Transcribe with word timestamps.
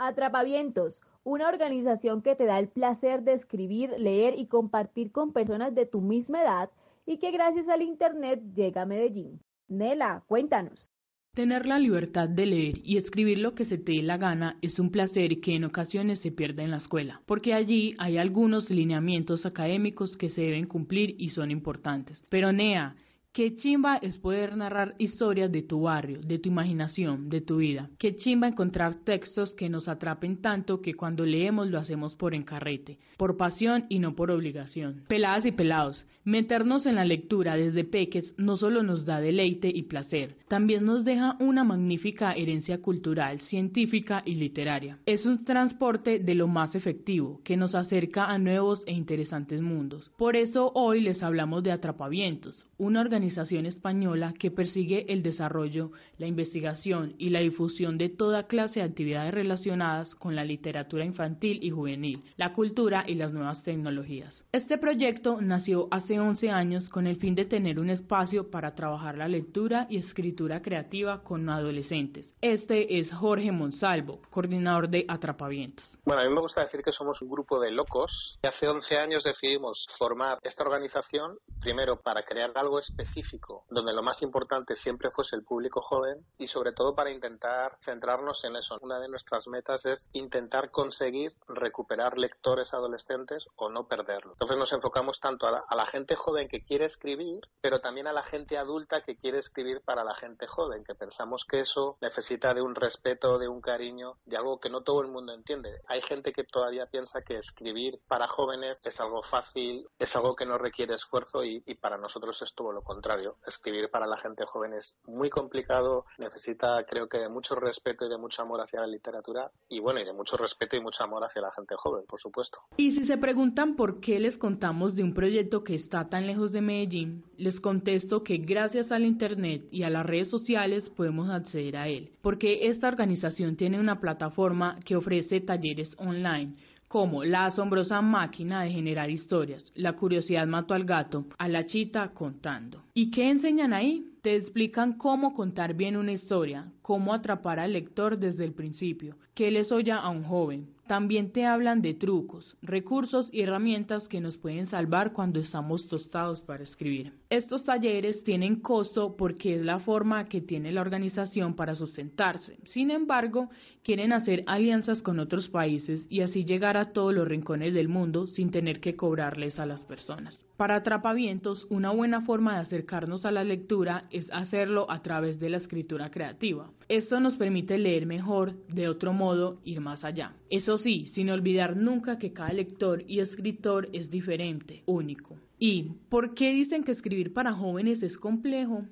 Atrapavientos, 0.00 1.02
una 1.24 1.48
organización 1.48 2.22
que 2.22 2.36
te 2.36 2.44
da 2.44 2.60
el 2.60 2.68
placer 2.68 3.22
de 3.22 3.32
escribir, 3.32 3.90
leer 3.98 4.38
y 4.38 4.46
compartir 4.46 5.10
con 5.10 5.32
personas 5.32 5.74
de 5.74 5.86
tu 5.86 6.00
misma 6.00 6.42
edad 6.42 6.70
y 7.04 7.18
que 7.18 7.32
gracias 7.32 7.68
al 7.68 7.82
Internet 7.82 8.40
llega 8.54 8.82
a 8.82 8.86
Medellín. 8.86 9.40
Nela, 9.66 10.22
cuéntanos. 10.28 10.92
Tener 11.34 11.66
la 11.66 11.80
libertad 11.80 12.28
de 12.28 12.46
leer 12.46 12.80
y 12.84 12.96
escribir 12.96 13.38
lo 13.38 13.56
que 13.56 13.64
se 13.64 13.76
te 13.76 13.92
dé 13.92 14.02
la 14.02 14.18
gana 14.18 14.56
es 14.62 14.78
un 14.78 14.90
placer 14.90 15.40
que 15.40 15.56
en 15.56 15.64
ocasiones 15.64 16.20
se 16.20 16.30
pierde 16.30 16.62
en 16.62 16.70
la 16.70 16.78
escuela, 16.78 17.22
porque 17.26 17.52
allí 17.52 17.96
hay 17.98 18.18
algunos 18.18 18.70
lineamientos 18.70 19.46
académicos 19.46 20.16
que 20.16 20.30
se 20.30 20.42
deben 20.42 20.66
cumplir 20.66 21.16
y 21.18 21.30
son 21.30 21.50
importantes. 21.50 22.24
Pero 22.28 22.52
Nea, 22.52 22.94
Qué 23.38 23.54
chimba 23.54 23.98
es 23.98 24.18
poder 24.18 24.56
narrar 24.56 24.96
historias 24.98 25.52
de 25.52 25.62
tu 25.62 25.82
barrio, 25.82 26.18
de 26.20 26.40
tu 26.40 26.48
imaginación, 26.48 27.28
de 27.28 27.40
tu 27.40 27.58
vida. 27.58 27.88
Qué 27.96 28.16
chimba 28.16 28.48
encontrar 28.48 28.96
textos 29.04 29.54
que 29.54 29.68
nos 29.68 29.86
atrapen 29.86 30.42
tanto 30.42 30.82
que 30.82 30.94
cuando 30.94 31.24
leemos 31.24 31.68
lo 31.68 31.78
hacemos 31.78 32.16
por 32.16 32.34
encarrete, 32.34 32.98
por 33.16 33.36
pasión 33.36 33.84
y 33.88 34.00
no 34.00 34.16
por 34.16 34.32
obligación. 34.32 35.04
Peladas 35.06 35.46
y 35.46 35.52
pelados, 35.52 36.04
meternos 36.24 36.84
en 36.84 36.96
la 36.96 37.04
lectura 37.04 37.54
desde 37.54 37.84
peques 37.84 38.34
no 38.36 38.56
solo 38.56 38.82
nos 38.82 39.06
da 39.06 39.20
deleite 39.20 39.70
y 39.72 39.84
placer, 39.84 40.34
también 40.48 40.84
nos 40.84 41.04
deja 41.04 41.36
una 41.38 41.62
magnífica 41.62 42.32
herencia 42.32 42.82
cultural, 42.82 43.40
científica 43.40 44.22
y 44.26 44.34
literaria. 44.34 44.98
Es 45.06 45.26
un 45.26 45.44
transporte 45.44 46.18
de 46.18 46.34
lo 46.34 46.48
más 46.48 46.74
efectivo, 46.74 47.40
que 47.44 47.56
nos 47.56 47.76
acerca 47.76 48.24
a 48.24 48.38
nuevos 48.38 48.82
e 48.86 48.92
interesantes 48.92 49.62
mundos. 49.62 50.10
Por 50.18 50.34
eso 50.34 50.72
hoy 50.74 51.00
les 51.00 51.22
hablamos 51.22 51.62
de 51.62 51.70
Atrapavientos, 51.70 52.67
una 52.78 53.00
organización 53.00 53.66
española 53.66 54.34
que 54.38 54.52
persigue 54.52 55.12
el 55.12 55.22
desarrollo, 55.22 55.90
la 56.16 56.26
investigación 56.28 57.14
y 57.18 57.30
la 57.30 57.40
difusión 57.40 57.98
de 57.98 58.08
toda 58.08 58.46
clase 58.46 58.80
de 58.80 58.86
actividades 58.86 59.34
relacionadas 59.34 60.14
con 60.14 60.36
la 60.36 60.44
literatura 60.44 61.04
infantil 61.04 61.58
y 61.60 61.70
juvenil, 61.70 62.20
la 62.36 62.52
cultura 62.52 63.04
y 63.06 63.14
las 63.14 63.32
nuevas 63.32 63.62
tecnologías. 63.64 64.44
Este 64.52 64.78
proyecto 64.78 65.40
nació 65.40 65.88
hace 65.90 66.20
11 66.20 66.50
años 66.50 66.88
con 66.88 67.06
el 67.08 67.16
fin 67.16 67.34
de 67.34 67.44
tener 67.44 67.80
un 67.80 67.90
espacio 67.90 68.50
para 68.50 68.74
trabajar 68.74 69.18
la 69.18 69.28
lectura 69.28 69.88
y 69.90 69.96
escritura 69.96 70.62
creativa 70.62 71.22
con 71.24 71.48
adolescentes. 71.50 72.32
Este 72.40 72.98
es 73.00 73.12
Jorge 73.12 73.50
Monsalvo, 73.50 74.20
coordinador 74.30 74.88
de 74.88 75.04
Atrapavientos. 75.08 75.97
Bueno, 76.08 76.22
a 76.22 76.24
mí 76.24 76.34
me 76.34 76.40
gusta 76.40 76.62
decir 76.62 76.82
que 76.82 76.90
somos 76.90 77.20
un 77.20 77.28
grupo 77.28 77.60
de 77.60 77.70
locos. 77.70 78.38
Hace 78.42 78.66
11 78.66 78.96
años 78.96 79.24
decidimos 79.24 79.86
formar 79.98 80.38
esta 80.42 80.62
organización, 80.62 81.36
primero 81.60 82.00
para 82.00 82.22
crear 82.22 82.50
algo 82.54 82.78
específico, 82.78 83.66
donde 83.68 83.92
lo 83.92 84.02
más 84.02 84.22
importante 84.22 84.74
siempre 84.76 85.10
fuese 85.10 85.36
el 85.36 85.44
público 85.44 85.82
joven 85.82 86.24
y 86.38 86.46
sobre 86.46 86.72
todo 86.72 86.94
para 86.94 87.10
intentar 87.10 87.76
centrarnos 87.84 88.42
en 88.44 88.56
eso. 88.56 88.78
Una 88.80 88.98
de 88.98 89.10
nuestras 89.10 89.46
metas 89.48 89.84
es 89.84 90.08
intentar 90.14 90.70
conseguir 90.70 91.34
recuperar 91.46 92.16
lectores 92.16 92.72
adolescentes 92.72 93.44
o 93.56 93.68
no 93.68 93.86
perderlos. 93.86 94.32
Entonces 94.32 94.56
nos 94.56 94.72
enfocamos 94.72 95.20
tanto 95.20 95.46
a 95.46 95.50
la, 95.50 95.64
a 95.68 95.76
la 95.76 95.84
gente 95.88 96.16
joven 96.16 96.48
que 96.48 96.64
quiere 96.64 96.86
escribir, 96.86 97.40
pero 97.60 97.82
también 97.82 98.06
a 98.06 98.14
la 98.14 98.22
gente 98.22 98.56
adulta 98.56 99.02
que 99.02 99.18
quiere 99.18 99.40
escribir 99.40 99.82
para 99.84 100.04
la 100.04 100.14
gente 100.14 100.46
joven, 100.46 100.84
que 100.84 100.94
pensamos 100.94 101.44
que 101.46 101.60
eso 101.60 101.98
necesita 102.00 102.54
de 102.54 102.62
un 102.62 102.74
respeto, 102.74 103.36
de 103.36 103.48
un 103.48 103.60
cariño, 103.60 104.14
de 104.24 104.38
algo 104.38 104.58
que 104.58 104.70
no 104.70 104.80
todo 104.80 105.02
el 105.02 105.08
mundo 105.08 105.34
entiende. 105.34 105.82
Hay 105.86 105.97
hay 105.98 106.02
gente 106.02 106.32
que 106.32 106.44
todavía 106.44 106.86
piensa 106.86 107.22
que 107.22 107.38
escribir 107.38 107.98
para 108.06 108.28
jóvenes 108.28 108.80
es 108.84 108.98
algo 109.00 109.22
fácil, 109.22 109.86
es 109.98 110.14
algo 110.14 110.36
que 110.36 110.46
no 110.46 110.56
requiere 110.58 110.94
esfuerzo 110.94 111.44
y, 111.44 111.60
para 111.80 111.98
nosotros 111.98 112.40
es 112.42 112.52
todo 112.54 112.72
lo 112.72 112.82
contrario. 112.82 113.36
Escribir 113.46 113.90
para 113.90 114.06
la 114.06 114.16
gente 114.18 114.44
joven 114.46 114.74
es 114.74 114.96
muy 115.06 115.28
complicado, 115.30 116.04
necesita 116.18 116.84
creo 116.84 117.08
que 117.08 117.18
de 117.18 117.28
mucho 117.28 117.54
respeto 117.54 118.06
y 118.06 118.08
de 118.08 118.16
mucho 118.16 118.42
amor 118.42 118.60
hacia 118.60 118.80
la 118.80 118.86
literatura 118.86 119.50
y 119.68 119.80
bueno, 119.80 120.00
y 120.00 120.04
de 120.04 120.12
mucho 120.12 120.36
respeto 120.36 120.76
y 120.76 120.80
mucho 120.80 121.02
amor 121.02 121.24
hacia 121.24 121.42
la 121.42 121.52
gente 121.52 121.74
joven, 121.76 122.04
por 122.08 122.20
supuesto. 122.20 122.58
Y 122.76 122.92
si 122.92 123.04
se 123.04 123.18
preguntan 123.18 123.76
por 123.76 124.00
qué 124.00 124.18
les 124.18 124.38
contamos 124.38 124.94
de 124.94 125.02
un 125.02 125.14
proyecto 125.14 125.64
que 125.64 125.74
está 125.74 126.08
tan 126.08 126.26
lejos 126.26 126.52
de 126.52 126.60
Medellín, 126.60 127.24
les 127.38 127.60
contesto 127.60 128.22
que 128.22 128.38
gracias 128.38 128.92
al 128.92 129.04
Internet 129.04 129.62
y 129.70 129.84
a 129.84 129.90
las 129.90 130.04
redes 130.04 130.28
sociales 130.28 130.88
podemos 130.90 131.30
acceder 131.30 131.76
a 131.76 131.88
él, 131.88 132.10
porque 132.20 132.68
esta 132.68 132.88
organización 132.88 133.56
tiene 133.56 133.80
una 133.80 134.00
plataforma 134.00 134.78
que 134.84 134.96
ofrece 134.96 135.40
talleres 135.40 135.94
online, 135.98 136.54
como 136.88 137.22
La 137.22 137.46
asombrosa 137.46 138.00
máquina 138.00 138.62
de 138.62 138.70
generar 138.70 139.10
historias, 139.10 139.72
La 139.74 139.92
curiosidad 139.92 140.46
mató 140.46 140.74
al 140.74 140.84
gato, 140.84 141.26
a 141.38 141.48
la 141.48 141.66
chita 141.66 142.10
contando. 142.12 142.82
¿Y 142.94 143.10
qué 143.10 143.30
enseñan 143.30 143.72
ahí? 143.72 144.04
Te 144.22 144.34
explican 144.34 144.94
cómo 144.94 145.32
contar 145.32 145.74
bien 145.74 145.96
una 145.96 146.10
historia, 146.10 146.72
cómo 146.82 147.14
atrapar 147.14 147.60
al 147.60 147.74
lector 147.74 148.18
desde 148.18 148.44
el 148.44 148.52
principio, 148.52 149.16
qué 149.34 149.50
les 149.52 149.70
oye 149.70 149.92
a 149.92 150.08
un 150.08 150.24
joven. 150.24 150.66
También 150.88 151.30
te 151.30 151.44
hablan 151.44 151.82
de 151.82 151.94
trucos, 151.94 152.56
recursos 152.60 153.28
y 153.30 153.42
herramientas 153.42 154.08
que 154.08 154.20
nos 154.20 154.36
pueden 154.36 154.66
salvar 154.66 155.12
cuando 155.12 155.38
estamos 155.38 155.86
tostados 155.86 156.42
para 156.42 156.64
escribir. 156.64 157.12
Estos 157.30 157.64
talleres 157.64 158.24
tienen 158.24 158.56
costo 158.56 159.14
porque 159.16 159.54
es 159.54 159.64
la 159.64 159.78
forma 159.78 160.28
que 160.28 160.40
tiene 160.40 160.72
la 160.72 160.80
organización 160.80 161.54
para 161.54 161.76
sustentarse. 161.76 162.56
Sin 162.64 162.90
embargo, 162.90 163.50
quieren 163.84 164.12
hacer 164.12 164.42
alianzas 164.46 165.00
con 165.00 165.20
otros 165.20 165.48
países 165.48 166.06
y 166.10 166.22
así 166.22 166.44
llegar 166.44 166.76
a 166.76 166.92
todos 166.92 167.14
los 167.14 167.28
rincones 167.28 167.72
del 167.72 167.88
mundo 167.88 168.26
sin 168.26 168.50
tener 168.50 168.80
que 168.80 168.96
cobrarles 168.96 169.60
a 169.60 169.66
las 169.66 169.82
personas. 169.82 170.40
Para 170.58 170.74
Atrapavientos, 170.74 171.68
una 171.70 171.92
buena 171.92 172.22
forma 172.22 172.54
de 172.54 172.62
acercarnos 172.62 173.24
a 173.24 173.30
la 173.30 173.44
lectura 173.44 174.08
es 174.10 174.28
hacerlo 174.32 174.90
a 174.90 175.02
través 175.02 175.38
de 175.38 175.50
la 175.50 175.58
escritura 175.58 176.10
creativa. 176.10 176.72
Esto 176.88 177.20
nos 177.20 177.34
permite 177.36 177.78
leer 177.78 178.06
mejor, 178.06 178.56
de 178.66 178.88
otro 178.88 179.12
modo, 179.12 179.60
ir 179.62 179.80
más 179.80 180.02
allá. 180.02 180.34
Eso 180.50 180.76
sí, 180.76 181.06
sin 181.14 181.30
olvidar 181.30 181.76
nunca 181.76 182.18
que 182.18 182.32
cada 182.32 182.52
lector 182.52 183.04
y 183.06 183.20
escritor 183.20 183.88
es 183.92 184.10
diferente, 184.10 184.82
único. 184.86 185.36
¿Y 185.60 185.92
por 186.08 186.34
qué 186.34 186.52
dicen 186.52 186.82
que 186.82 186.90
escribir 186.90 187.32
para 187.32 187.52
jóvenes 187.52 188.02
es 188.02 188.16
complejo? 188.16 188.82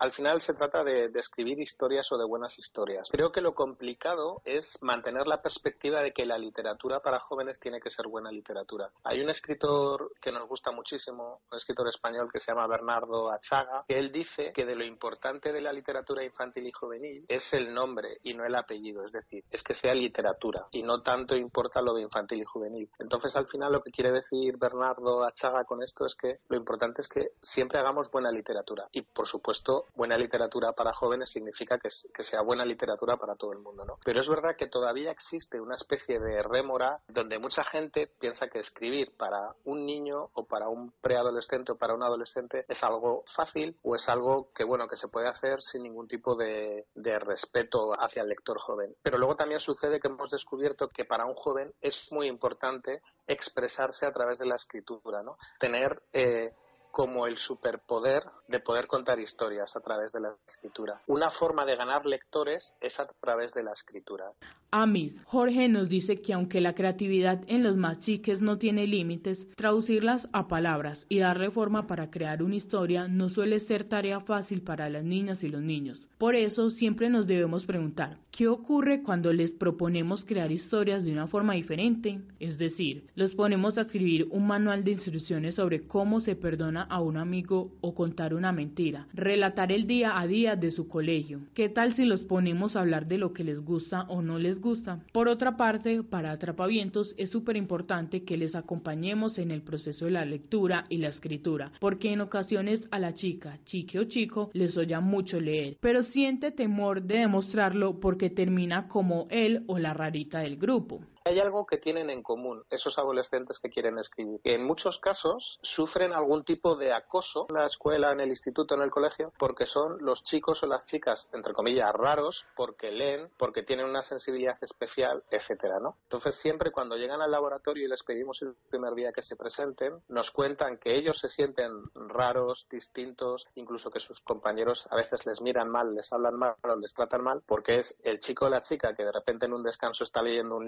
Al 0.00 0.12
final 0.12 0.40
se 0.40 0.54
trata 0.54 0.82
de, 0.82 1.10
escribir 1.20 1.60
historias 1.60 2.10
o 2.10 2.16
de 2.16 2.24
buenas 2.24 2.58
historias. 2.58 3.06
Creo 3.10 3.30
que 3.30 3.42
lo 3.42 3.54
complicado 3.54 4.40
es 4.46 4.66
mantener 4.80 5.26
la 5.26 5.42
perspectiva 5.42 6.00
de 6.00 6.12
que 6.12 6.24
la 6.24 6.38
literatura 6.38 7.00
para 7.00 7.20
jóvenes 7.20 7.60
tiene 7.60 7.80
que 7.80 7.90
ser 7.90 8.08
buena 8.08 8.30
literatura. 8.30 8.90
Hay 9.04 9.20
un 9.20 9.28
escritor 9.28 10.12
que 10.22 10.32
nos 10.32 10.48
gusta 10.48 10.70
muchísimo, 10.70 11.40
un 11.50 11.58
escritor 11.58 11.88
español 11.88 12.30
que 12.32 12.40
se 12.40 12.50
llama 12.50 12.66
Bernardo 12.66 13.30
Achaga, 13.30 13.84
que 13.86 13.98
él 13.98 14.10
dice 14.10 14.52
que 14.54 14.64
de 14.64 14.74
lo 14.74 14.84
importante 14.84 15.52
de 15.52 15.60
la 15.60 15.72
literatura 15.72 16.24
infantil 16.24 16.66
y 16.66 16.72
juvenil 16.72 17.26
es 17.28 17.52
el 17.52 17.74
nombre 17.74 18.18
y 18.22 18.32
no 18.32 18.46
el 18.46 18.54
apellido, 18.54 19.04
es 19.04 19.12
decir, 19.12 19.44
es 19.50 19.62
que 19.62 19.74
sea 19.74 19.94
literatura 19.94 20.66
y 20.70 20.82
no 20.82 21.02
tanto 21.02 21.36
importa 21.36 21.82
lo 21.82 21.92
de 21.92 22.02
infantil 22.02 22.40
y 22.40 22.44
juvenil. 22.44 22.88
Entonces, 22.98 23.36
al 23.36 23.46
final 23.48 23.72
lo 23.72 23.82
que 23.82 23.90
quiere 23.90 24.12
decir 24.12 24.56
Bernardo 24.56 25.24
Achaga 25.24 25.64
con 25.64 25.82
esto 25.82 26.06
es 26.06 26.14
que 26.14 26.38
lo 26.48 26.56
importante 26.56 27.02
es 27.02 27.08
que 27.08 27.32
siempre 27.42 27.78
hagamos 27.78 28.10
buena 28.10 28.30
literatura 28.30 28.88
y, 28.92 29.02
por 29.02 29.26
supuesto, 29.26 29.84
buena 29.94 30.16
literatura 30.16 30.72
para 30.72 30.92
jóvenes 30.92 31.30
significa 31.30 31.78
que, 31.78 31.90
sea 32.22 32.42
buena 32.42 32.64
literatura 32.64 33.16
para 33.16 33.34
todo 33.34 33.52
el 33.52 33.58
mundo, 33.58 33.84
¿no? 33.84 33.98
Pero 34.04 34.20
es 34.20 34.28
verdad 34.28 34.56
que 34.56 34.68
todavía 34.68 35.10
existe 35.10 35.60
una 35.60 35.74
especie 35.74 36.18
de 36.18 36.42
rémora 36.42 37.00
donde 37.08 37.38
mucha 37.38 37.64
gente 37.64 38.08
piensa 38.18 38.48
que 38.48 38.60
escribir 38.60 39.16
para 39.16 39.54
un 39.64 39.86
niño 39.86 40.28
o 40.34 40.44
para 40.44 40.68
un 40.68 40.92
preadolescente 41.00 41.72
o 41.72 41.76
para 41.76 41.94
un 41.94 42.02
adolescente 42.02 42.64
es 42.68 42.82
algo 42.82 43.24
fácil 43.34 43.76
o 43.82 43.96
es 43.96 44.08
algo 44.08 44.48
que, 44.54 44.64
bueno, 44.64 44.86
que 44.86 44.96
se 44.96 45.08
puede 45.08 45.28
hacer 45.28 45.62
sin 45.62 45.82
ningún 45.82 46.08
tipo 46.08 46.34
de, 46.36 46.86
respeto 47.20 47.92
hacia 47.98 48.22
el 48.22 48.28
lector 48.28 48.58
joven. 48.58 48.94
Pero 49.02 49.18
luego 49.18 49.36
también 49.36 49.60
sucede 49.60 50.00
que 50.00 50.08
hemos 50.08 50.30
descubierto 50.30 50.88
que 50.88 51.04
para 51.04 51.26
un 51.26 51.34
joven 51.34 51.72
es 51.80 51.94
muy 52.10 52.28
importante 52.28 53.02
expresarse 53.26 54.06
a 54.06 54.12
través 54.12 54.38
de 54.38 54.46
la 54.46 54.56
escritura, 54.56 55.22
¿no? 55.22 55.36
Tener 55.58 56.02
eh, 56.12 56.52
como 56.90 57.26
el 57.26 57.36
superpoder 57.38 58.22
de 58.48 58.60
poder 58.60 58.86
contar 58.86 59.18
historias 59.20 59.74
a 59.76 59.80
través 59.80 60.12
de 60.12 60.20
la 60.20 60.34
escritura. 60.48 61.00
Una 61.06 61.30
forma 61.30 61.64
de 61.64 61.76
ganar 61.76 62.04
lectores 62.06 62.72
es 62.80 62.98
a 62.98 63.06
través 63.20 63.52
de 63.54 63.62
la 63.62 63.72
escritura. 63.72 64.32
Amis, 64.72 65.20
Jorge 65.24 65.68
nos 65.68 65.88
dice 65.88 66.20
que 66.20 66.32
aunque 66.32 66.60
la 66.60 66.74
creatividad 66.74 67.42
en 67.48 67.62
los 67.62 67.76
más 67.76 68.00
chiques 68.00 68.40
no 68.40 68.58
tiene 68.58 68.86
límites, 68.86 69.46
traducirlas 69.56 70.28
a 70.32 70.48
palabras 70.48 71.06
y 71.08 71.18
darle 71.18 71.50
forma 71.50 71.86
para 71.86 72.10
crear 72.10 72.42
una 72.42 72.56
historia 72.56 73.08
no 73.08 73.28
suele 73.28 73.60
ser 73.60 73.88
tarea 73.88 74.20
fácil 74.20 74.62
para 74.62 74.88
las 74.88 75.04
niñas 75.04 75.42
y 75.42 75.48
los 75.48 75.62
niños. 75.62 76.00
Por 76.18 76.34
eso 76.34 76.70
siempre 76.70 77.08
nos 77.08 77.26
debemos 77.26 77.64
preguntar, 77.64 78.18
¿qué 78.30 78.46
ocurre 78.46 79.02
cuando 79.02 79.32
les 79.32 79.52
proponemos 79.52 80.24
crear 80.24 80.52
historias 80.52 81.04
de 81.04 81.12
una 81.12 81.26
forma 81.26 81.54
diferente? 81.54 82.20
Es 82.38 82.58
decir, 82.58 83.06
los 83.14 83.34
ponemos 83.34 83.78
a 83.78 83.82
escribir 83.82 84.26
un 84.30 84.46
manual 84.46 84.84
de 84.84 84.92
instrucciones 84.92 85.54
sobre 85.54 85.86
cómo 85.86 86.20
se 86.20 86.36
perdona 86.36 86.79
a 86.82 87.00
un 87.00 87.16
amigo 87.16 87.72
o 87.80 87.94
contar 87.94 88.34
una 88.34 88.52
mentira, 88.52 89.06
relatar 89.12 89.72
el 89.72 89.86
día 89.86 90.18
a 90.18 90.26
día 90.26 90.56
de 90.56 90.70
su 90.70 90.88
colegio. 90.88 91.40
¿Qué 91.54 91.68
tal 91.68 91.94
si 91.94 92.04
los 92.04 92.22
ponemos 92.22 92.76
a 92.76 92.80
hablar 92.80 93.06
de 93.06 93.18
lo 93.18 93.32
que 93.32 93.44
les 93.44 93.60
gusta 93.60 94.02
o 94.08 94.22
no 94.22 94.38
les 94.38 94.60
gusta? 94.60 95.00
Por 95.12 95.28
otra 95.28 95.56
parte, 95.56 96.02
para 96.02 96.32
atrapavientos 96.32 97.14
es 97.16 97.30
súper 97.30 97.56
importante 97.56 98.24
que 98.24 98.36
les 98.36 98.54
acompañemos 98.54 99.38
en 99.38 99.50
el 99.50 99.62
proceso 99.62 100.04
de 100.04 100.12
la 100.12 100.24
lectura 100.24 100.84
y 100.88 100.98
la 100.98 101.08
escritura, 101.08 101.72
porque 101.80 102.12
en 102.12 102.20
ocasiones 102.20 102.88
a 102.90 102.98
la 102.98 103.14
chica, 103.14 103.58
chique 103.64 103.98
o 103.98 104.04
chico, 104.04 104.50
les 104.52 104.76
oya 104.76 105.00
mucho 105.00 105.40
leer, 105.40 105.76
pero 105.80 106.02
siente 106.02 106.50
temor 106.50 107.02
de 107.02 107.18
demostrarlo 107.18 108.00
porque 108.00 108.30
termina 108.30 108.88
como 108.88 109.26
él 109.30 109.64
o 109.66 109.78
la 109.78 109.94
rarita 109.94 110.40
del 110.40 110.56
grupo. 110.56 111.00
Hay 111.24 111.38
algo 111.38 111.66
que 111.66 111.76
tienen 111.76 112.08
en 112.08 112.22
común 112.22 112.64
esos 112.70 112.98
adolescentes 112.98 113.58
que 113.58 113.68
quieren 113.68 113.98
escribir, 113.98 114.40
que 114.42 114.54
en 114.54 114.64
muchos 114.64 114.98
casos 115.00 115.58
sufren 115.62 116.12
algún 116.12 116.44
tipo 116.44 116.76
de 116.76 116.94
acoso 116.94 117.46
en 117.50 117.56
la 117.56 117.66
escuela, 117.66 118.10
en 118.12 118.20
el 118.20 118.30
instituto, 118.30 118.74
en 118.74 118.82
el 118.82 118.90
colegio, 118.90 119.32
porque 119.38 119.66
son 119.66 119.98
los 120.00 120.22
chicos 120.24 120.62
o 120.62 120.66
las 120.66 120.86
chicas, 120.86 121.28
entre 121.34 121.52
comillas, 121.52 121.92
raros, 121.92 122.44
porque 122.56 122.90
leen, 122.90 123.28
porque 123.38 123.62
tienen 123.62 123.86
una 123.86 124.02
sensibilidad 124.02 124.56
especial, 124.62 125.22
etcétera, 125.30 125.78
¿no? 125.78 125.96
Entonces 126.04 126.36
siempre 126.36 126.70
cuando 126.70 126.96
llegan 126.96 127.20
al 127.20 127.30
laboratorio 127.30 127.84
y 127.84 127.88
les 127.88 128.02
pedimos 128.02 128.40
el 128.40 128.54
primer 128.70 128.94
día 128.94 129.12
que 129.12 129.22
se 129.22 129.36
presenten, 129.36 130.00
nos 130.08 130.30
cuentan 130.30 130.78
que 130.78 130.96
ellos 130.96 131.18
se 131.18 131.28
sienten 131.28 131.70
raros, 131.94 132.66
distintos, 132.70 133.46
incluso 133.56 133.90
que 133.90 134.00
sus 134.00 134.20
compañeros 134.20 134.86
a 134.90 134.96
veces 134.96 135.26
les 135.26 135.40
miran 135.42 135.68
mal, 135.68 135.94
les 135.94 136.10
hablan 136.12 136.36
mal 136.36 136.54
o 136.62 136.76
les 136.76 136.94
tratan 136.94 137.22
mal, 137.22 137.42
porque 137.46 137.80
es 137.80 137.98
el 138.04 138.20
chico 138.20 138.46
o 138.46 138.48
la 138.48 138.62
chica 138.62 138.94
que 138.94 139.04
de 139.04 139.12
repente 139.12 139.44
en 139.44 139.52
un 139.52 139.62
descanso 139.62 140.04
está 140.04 140.22
leyendo 140.22 140.56
un 140.56 140.64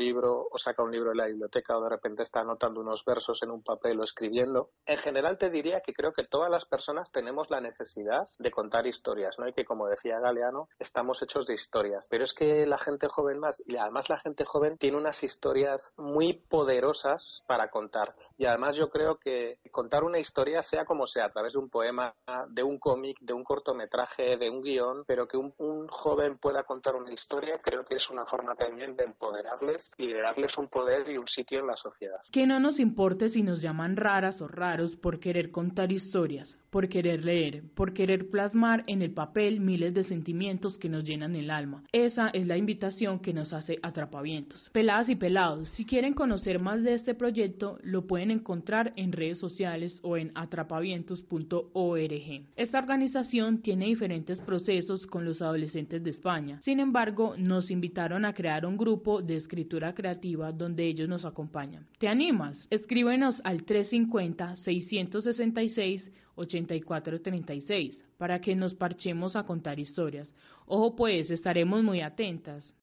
o 0.50 0.58
saca 0.58 0.82
un 0.82 0.92
libro 0.92 1.10
de 1.10 1.16
la 1.16 1.26
biblioteca 1.26 1.76
o 1.76 1.82
de 1.82 1.90
repente 1.90 2.22
está 2.22 2.40
anotando 2.40 2.80
unos 2.80 3.04
versos 3.04 3.42
en 3.42 3.50
un 3.50 3.62
papel 3.62 4.00
o 4.00 4.04
escribiendo. 4.04 4.70
En 4.86 4.98
general 4.98 5.38
te 5.38 5.50
diría 5.50 5.80
que 5.80 5.92
creo 5.92 6.12
que 6.12 6.24
todas 6.24 6.50
las 6.50 6.64
personas 6.66 7.10
tenemos 7.12 7.50
la 7.50 7.60
necesidad 7.60 8.26
de 8.38 8.50
contar 8.50 8.86
historias, 8.86 9.38
¿no? 9.38 9.48
Y 9.48 9.52
que 9.52 9.64
como 9.64 9.86
decía 9.86 10.20
Galeano, 10.20 10.68
estamos 10.78 11.22
hechos 11.22 11.46
de 11.46 11.54
historias. 11.54 12.06
Pero 12.10 12.24
es 12.24 12.32
que 12.34 12.66
la 12.66 12.78
gente 12.78 13.08
joven 13.08 13.38
más, 13.38 13.62
y 13.66 13.76
además 13.76 14.08
la 14.08 14.18
gente 14.18 14.44
joven 14.44 14.78
tiene 14.78 14.96
unas 14.96 15.22
historias 15.22 15.92
muy 15.96 16.34
poderosas 16.48 17.42
para 17.46 17.70
contar. 17.70 18.14
Y 18.36 18.46
además 18.46 18.76
yo 18.76 18.90
creo 18.90 19.16
que 19.16 19.58
contar 19.70 20.04
una 20.04 20.18
historia, 20.18 20.62
sea 20.62 20.84
como 20.84 21.06
sea, 21.06 21.26
a 21.26 21.32
través 21.32 21.52
de 21.52 21.58
un 21.58 21.70
poema, 21.70 22.14
de 22.48 22.62
un 22.62 22.78
cómic, 22.78 23.18
de 23.20 23.32
un 23.32 23.44
cortometraje, 23.44 24.36
de 24.36 24.50
un 24.50 24.62
guion, 24.62 25.04
pero 25.06 25.26
que 25.26 25.36
un, 25.36 25.54
un 25.58 25.88
joven 25.88 26.38
pueda 26.38 26.64
contar 26.64 26.96
una 26.96 27.12
historia, 27.12 27.60
creo 27.62 27.84
que 27.84 27.96
es 27.96 28.10
una 28.10 28.26
forma 28.26 28.54
también 28.54 28.96
de 28.96 29.04
empoderarles 29.04 29.90
y 29.96 30.12
de 30.12 30.20
un 30.58 30.68
poder 30.68 31.08
y 31.08 31.16
un 31.16 31.28
sitio 31.28 31.60
en 31.60 31.66
la 31.66 31.76
sociedad. 31.76 32.20
Que 32.30 32.46
no 32.46 32.60
nos 32.60 32.78
importe 32.78 33.28
si 33.28 33.42
nos 33.42 33.60
llaman 33.60 33.96
raras 33.96 34.40
o 34.40 34.48
raros 34.48 34.96
por 34.96 35.20
querer 35.20 35.50
contar 35.50 35.92
historias, 35.92 36.56
por 36.72 36.88
querer 36.88 37.22
leer, 37.22 37.64
por 37.74 37.92
querer 37.92 38.30
plasmar 38.30 38.82
en 38.86 39.02
el 39.02 39.12
papel 39.12 39.60
miles 39.60 39.92
de 39.92 40.04
sentimientos 40.04 40.78
que 40.78 40.88
nos 40.88 41.04
llenan 41.04 41.36
el 41.36 41.50
alma. 41.50 41.84
Esa 41.92 42.28
es 42.28 42.46
la 42.46 42.56
invitación 42.56 43.18
que 43.18 43.34
nos 43.34 43.52
hace 43.52 43.78
Atrapavientos. 43.82 44.70
Peladas 44.72 45.10
y 45.10 45.16
pelados, 45.16 45.68
si 45.76 45.84
quieren 45.84 46.14
conocer 46.14 46.60
más 46.60 46.82
de 46.82 46.94
este 46.94 47.14
proyecto, 47.14 47.78
lo 47.82 48.06
pueden 48.06 48.30
encontrar 48.30 48.94
en 48.96 49.12
redes 49.12 49.36
sociales 49.36 50.00
o 50.02 50.16
en 50.16 50.32
atrapavientos.org. 50.34 52.46
Esta 52.56 52.78
organización 52.78 53.60
tiene 53.60 53.84
diferentes 53.84 54.38
procesos 54.38 55.06
con 55.06 55.26
los 55.26 55.42
adolescentes 55.42 56.02
de 56.02 56.08
España. 56.08 56.58
Sin 56.62 56.80
embargo, 56.80 57.34
nos 57.36 57.70
invitaron 57.70 58.24
a 58.24 58.32
crear 58.32 58.64
un 58.64 58.78
grupo 58.78 59.20
de 59.20 59.36
escritura 59.36 59.94
creativa 59.94 60.52
donde 60.52 60.86
ellos 60.86 61.06
nos 61.06 61.26
acompañan. 61.26 61.86
¿Te 61.98 62.08
animas? 62.08 62.66
Escríbenos 62.70 63.42
al 63.44 63.64
350 63.64 64.56
666 64.56 66.10
8436 66.34 68.00
para 68.18 68.40
que 68.40 68.54
nos 68.54 68.74
parchemos 68.74 69.36
a 69.36 69.44
contar 69.44 69.78
historias. 69.78 70.28
Ojo 70.66 70.96
pues, 70.96 71.30
estaremos 71.30 71.82
muy 71.82 72.00
atentas. 72.00 72.74